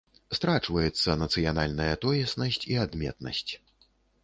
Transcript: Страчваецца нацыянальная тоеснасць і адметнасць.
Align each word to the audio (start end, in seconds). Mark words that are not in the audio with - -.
Страчваецца 0.37 1.15
нацыянальная 1.23 1.91
тоеснасць 2.07 2.65
і 2.73 2.81
адметнасць. 2.87 3.49